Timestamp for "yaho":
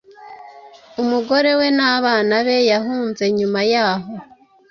3.73-4.11